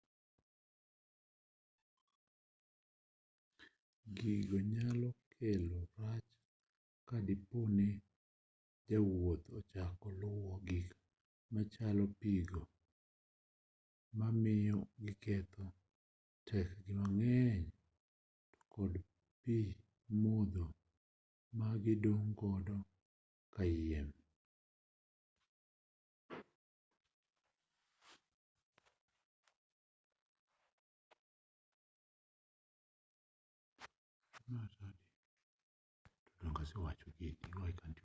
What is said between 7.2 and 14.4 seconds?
dipo ni jowuoth ochako luwo gik machalo pi go ma